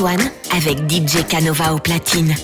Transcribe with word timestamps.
One 0.00 0.30
avec 0.50 0.90
DJ 0.90 1.26
Canova 1.28 1.74
au 1.74 1.78
platine. 1.78 2.34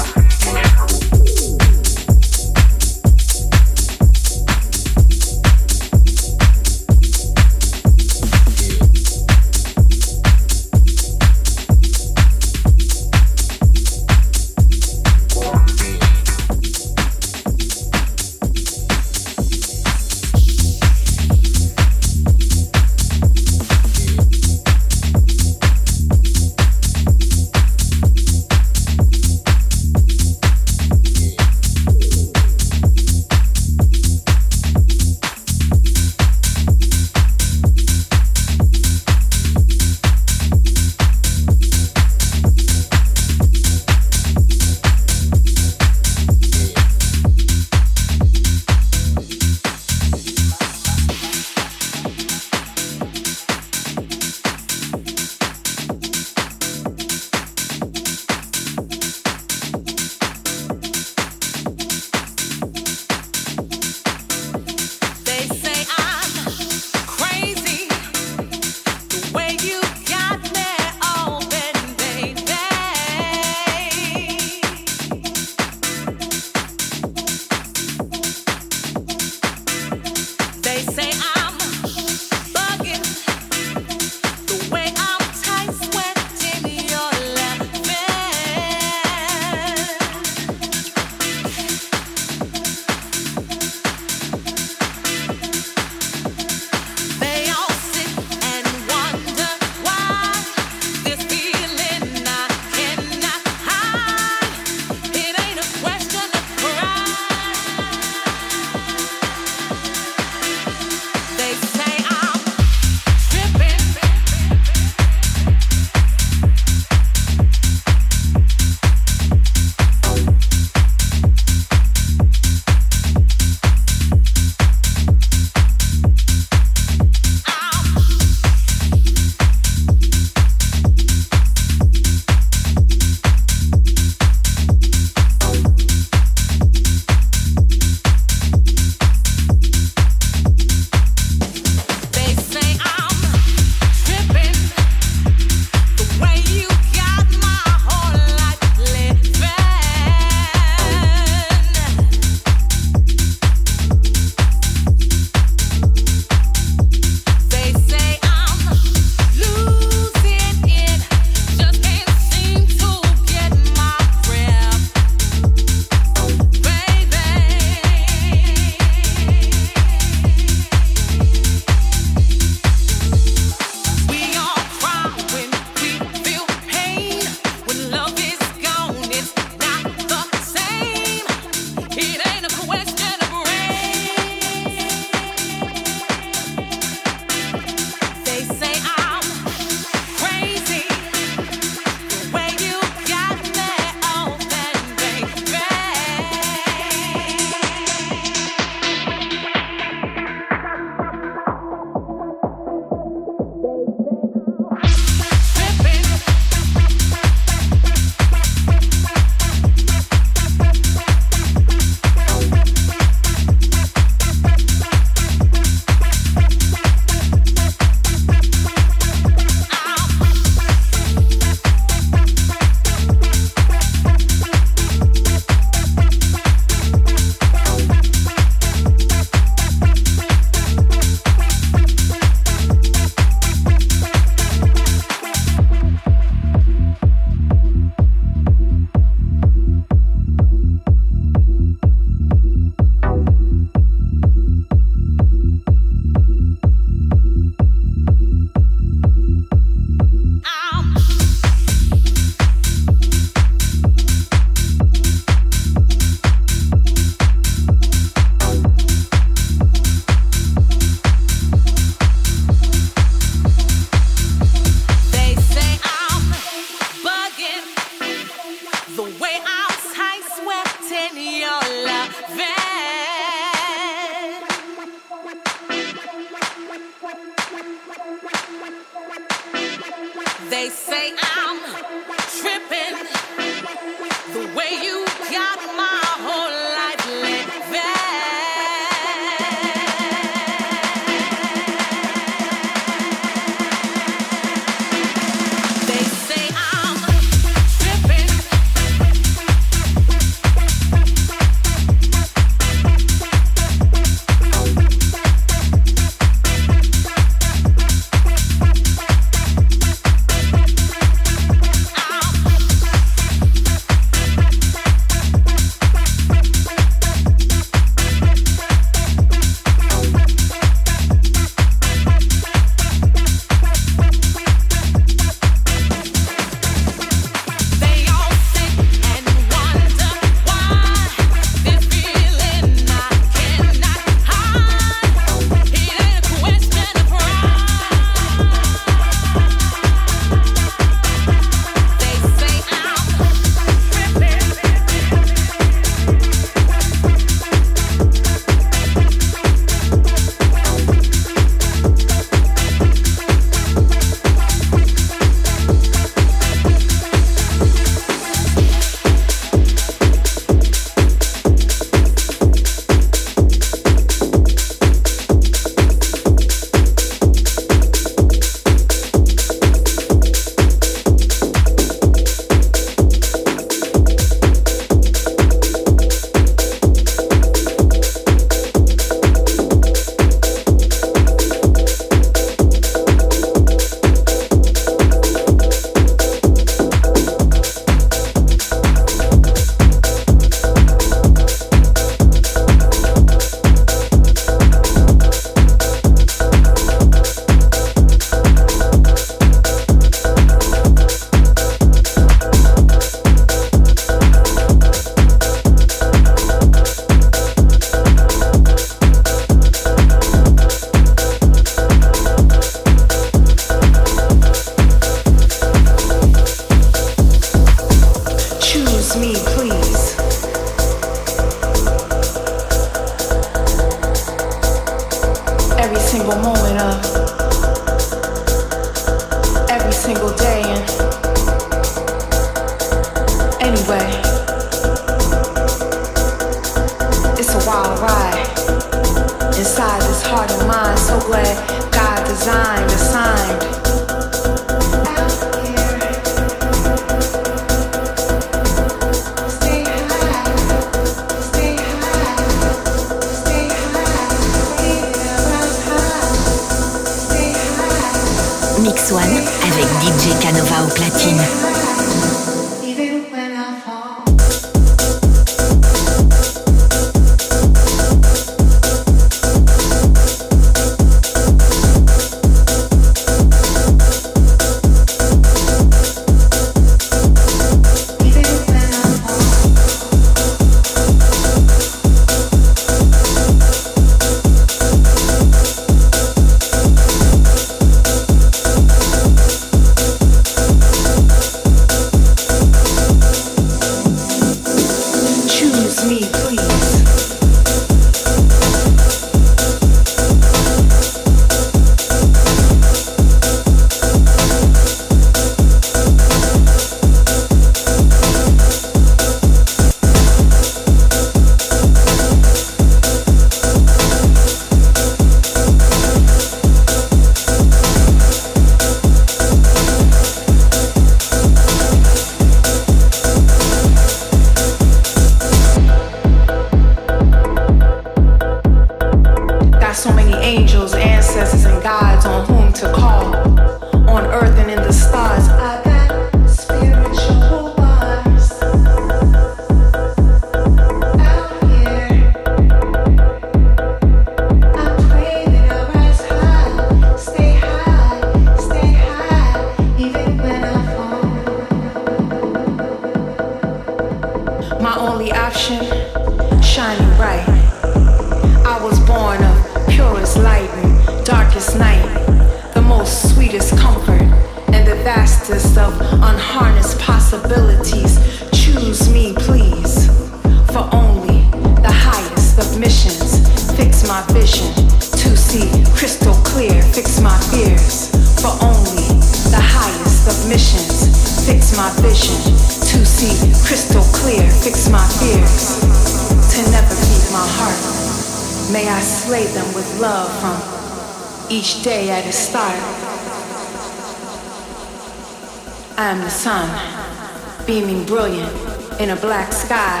beaming 597.66 598.04
brilliant 598.06 598.52
in 599.00 599.10
a 599.10 599.16
black 599.16 599.52
sky. 599.52 600.00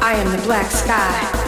I 0.00 0.14
am 0.14 0.34
the 0.34 0.42
black 0.44 0.70
sky. 0.70 1.45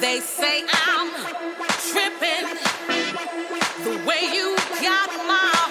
They 0.00 0.20
say 0.20 0.64
I'm 0.72 1.10
tripping. 1.90 2.46
The 3.84 4.06
way 4.06 4.22
you 4.34 4.56
got 4.82 5.10
my 5.28 5.61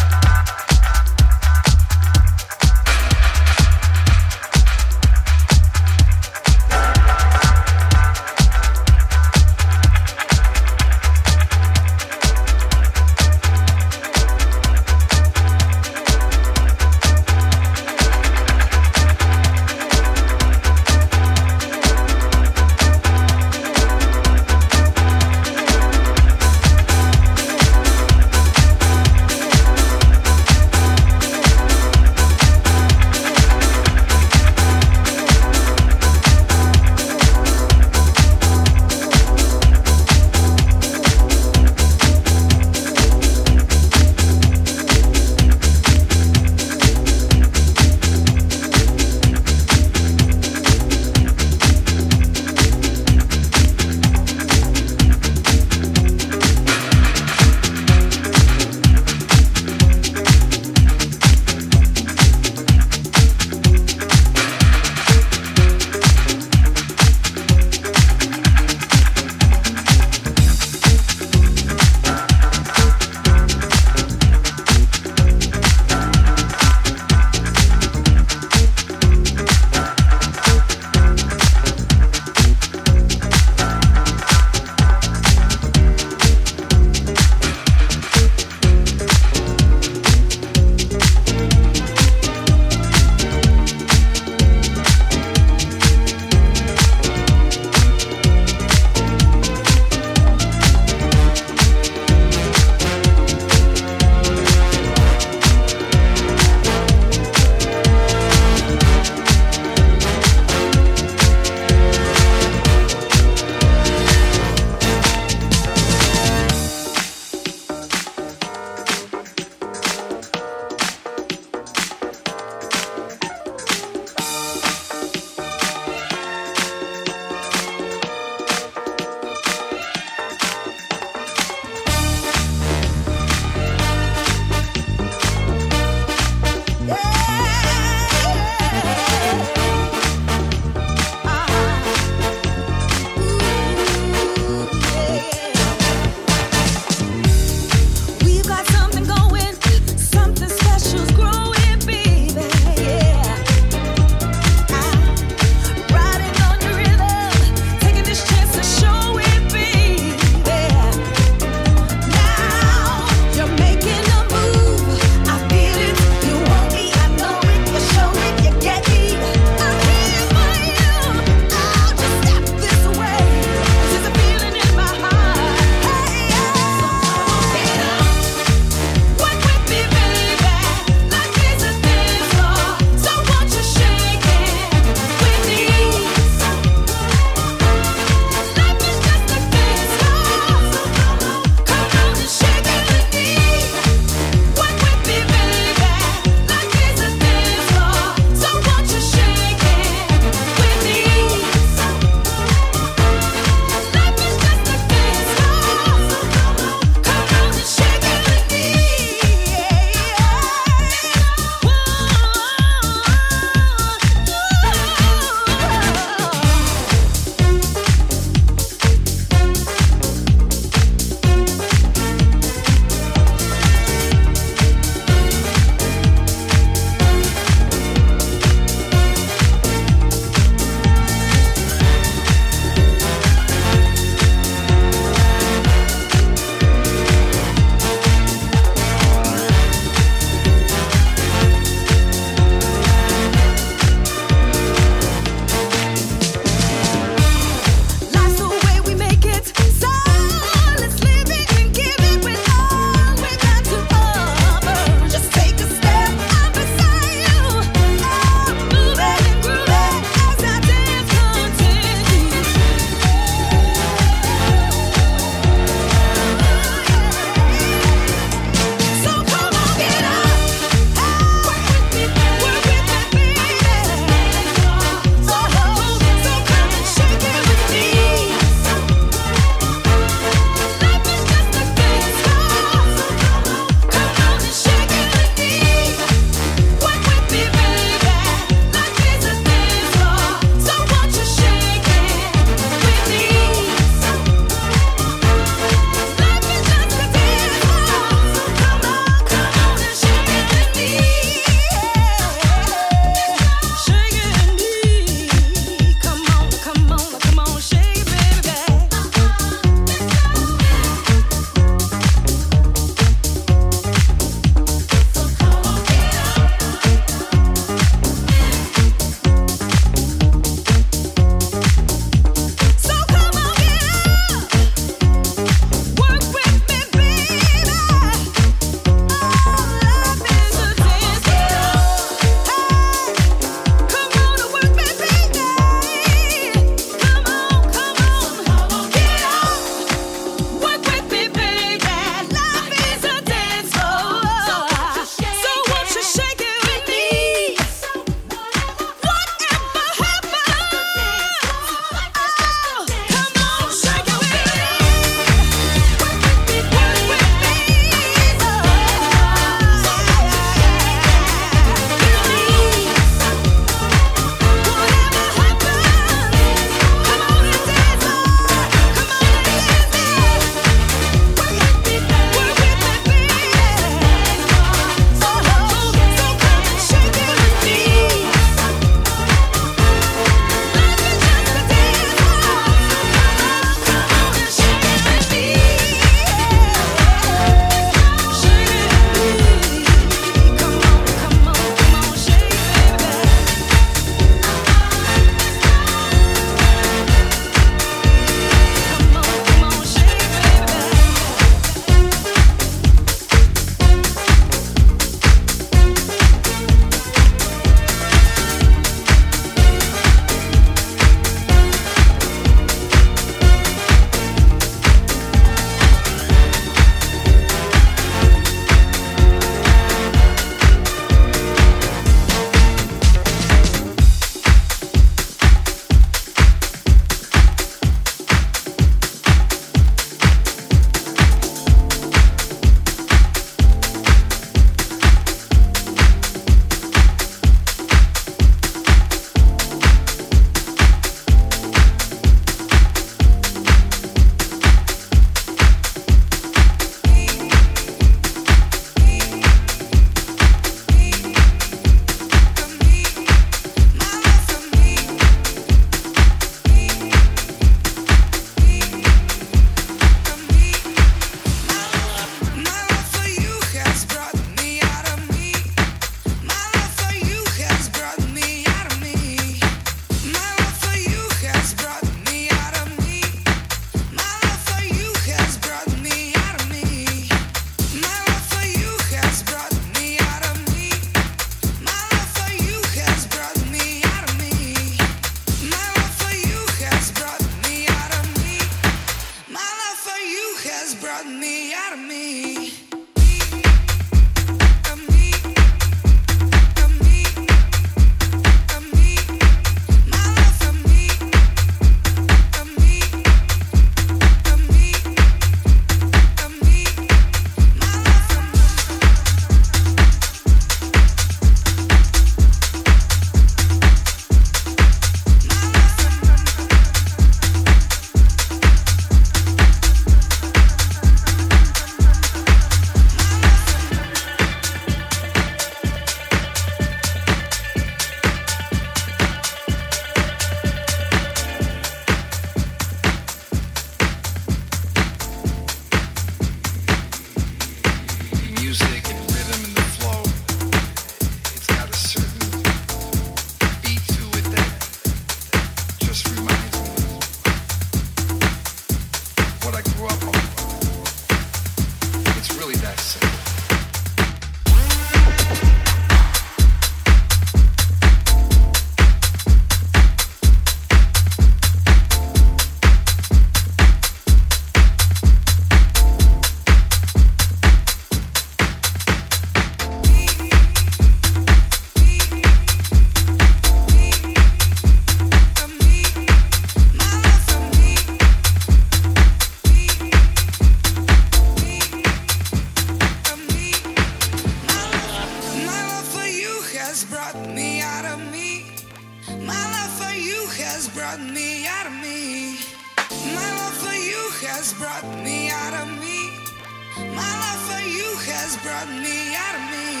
brought 598.57 598.89
me 598.89 599.33
out 599.35 599.55
of 599.55 599.71
me. 599.71 600.00